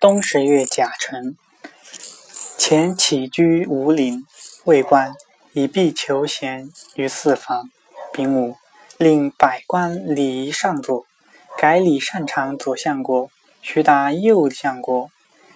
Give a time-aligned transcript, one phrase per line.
[0.00, 1.36] 冬十月甲辰，
[2.58, 4.26] 前起居无陵，
[4.64, 5.14] 为官，
[5.52, 7.70] 以避求贤于四方。
[8.12, 8.56] 丙午，
[8.98, 11.06] 令百官礼仪上座，
[11.56, 13.30] 改礼擅长左相国，
[13.60, 15.10] 徐达右相国。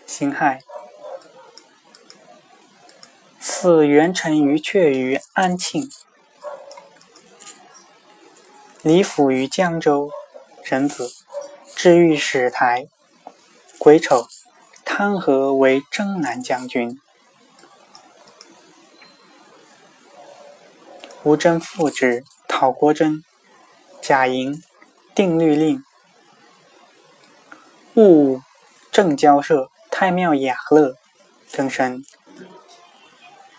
[0.06, 0.60] 辛亥，
[3.40, 5.90] 赐元臣于阙于安庆，
[8.82, 10.10] 李府于江州。
[10.62, 11.12] 壬子，
[11.76, 12.88] 至御史台。
[13.87, 14.27] 癸丑，
[14.85, 17.00] 汤和为征南将军。
[21.22, 23.22] 吴征复之，讨国珍。
[24.03, 24.61] 甲寅，
[25.14, 25.85] 定律令。
[27.94, 28.43] 戊午，
[28.91, 30.96] 正交涉，太庙雅乐。
[31.46, 32.05] 增申，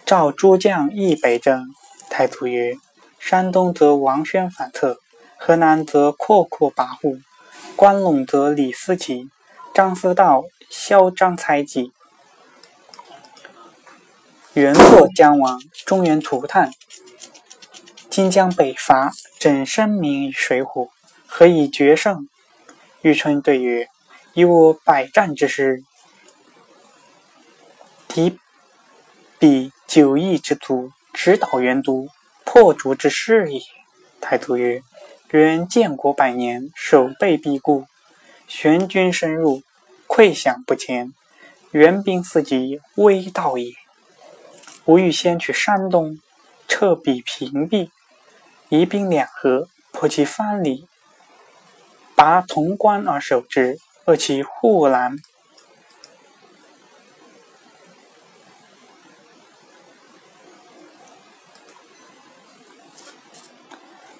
[0.06, 1.70] 召诸将议北征。
[2.10, 2.76] 太祖曰：
[3.18, 5.00] 山东则王宣反侧，
[5.38, 7.22] 河南则阔阔跋扈，
[7.78, 9.30] 关陇则李思齐。
[9.78, 11.92] 张思道嚣张猜忌，
[14.56, 16.72] 元朔将亡，中原涂炭。
[18.10, 20.88] 今将北伐，整生民于水火，
[21.28, 22.28] 何以决胜？
[23.04, 23.88] 玉春对曰
[24.34, 25.84] ：“以我百战之师，
[28.08, 28.40] 敌
[29.38, 32.08] 彼九亿之卒，直捣元都，
[32.44, 33.62] 破竹之势也。”
[34.20, 34.82] 太祖曰
[35.30, 37.86] ：“元建国百年，守备必固，
[38.48, 39.62] 玄军深入。”
[40.18, 41.14] 溃响不前，
[41.70, 43.72] 援兵四级，危道也。
[44.86, 46.18] 吾欲先取山东，
[46.68, 47.92] 彻彼屏蔽，
[48.70, 50.88] 夷兵两河，破其藩篱，
[52.16, 55.20] 拔潼关而守之，扼其护栏。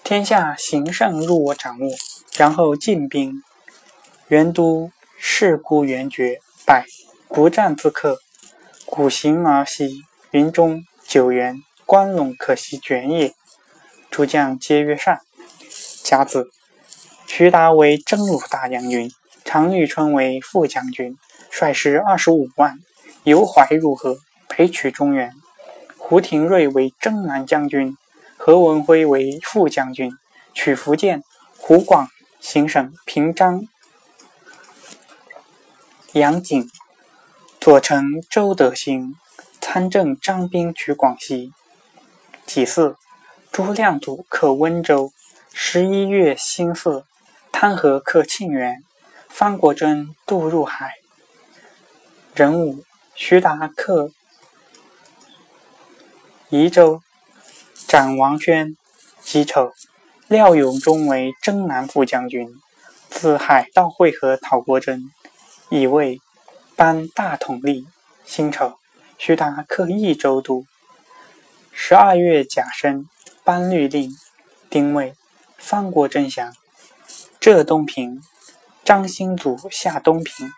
[0.04, 1.90] 天下形胜入我掌握，
[2.38, 3.42] 然后进兵，
[4.28, 4.92] 元都。
[5.30, 6.86] 是孤元绝，败
[7.28, 8.18] 不战自克。
[8.86, 13.34] 古行而西，云中九原关陇可袭卷也。
[14.10, 15.20] 诸将皆曰善。
[16.02, 16.48] 甲子，
[17.28, 19.12] 徐达为征虏大将军，
[19.44, 21.16] 常遇春为副将军，
[21.52, 22.80] 率师二十五万，
[23.24, 25.32] 由淮入河，北取中原。
[25.98, 27.96] 胡廷瑞为征南将军，
[28.38, 30.12] 何文辉为副将军，
[30.54, 31.22] 取福建。
[31.58, 32.08] 胡广
[32.40, 33.68] 行省平章。
[36.18, 36.68] 杨景、
[37.62, 39.14] 左丞周德兴
[39.62, 41.52] 参政张兵取广西。
[42.48, 42.96] 己巳，
[43.52, 45.12] 朱亮祖克温州。
[45.54, 47.06] 十一月辛巳，
[47.52, 48.84] 汤和克庆元。
[49.30, 50.94] 方国珍渡入海。
[52.34, 54.10] 壬午，徐达克
[56.50, 57.02] 宜州。
[57.88, 58.76] 斩王宣。
[59.22, 59.72] 己丑，
[60.28, 62.48] 廖永忠为征南副将军，
[63.10, 65.12] 自海盗会合讨国珍。
[65.70, 66.22] 以为
[66.76, 67.88] 颁大统历，
[68.26, 68.80] 辛丑，
[69.18, 70.66] 徐达克益州都。
[71.72, 73.08] 十二月甲申，
[73.44, 74.16] 颁律令。
[74.70, 75.16] 丁未，
[75.58, 76.54] 方国珍降。
[77.40, 78.22] 浙东平，
[78.84, 80.52] 张兴祖下东平。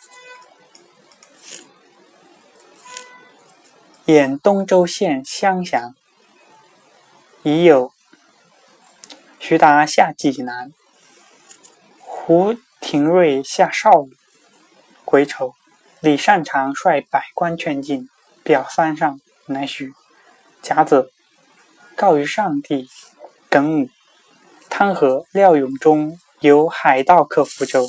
[4.06, 5.96] 演东州县襄降。
[7.44, 7.94] 已有
[9.40, 10.72] 徐达下济南。
[12.00, 14.10] 胡廷瑞下邵鲁。
[15.10, 15.56] 癸丑，
[16.02, 18.08] 李善长率百官劝进，
[18.44, 19.92] 表三上，乃许。
[20.62, 21.12] 甲子，
[21.96, 22.88] 告于上帝。
[23.50, 23.90] 庚午，
[24.70, 27.88] 汤和、廖永忠由海盗克福州。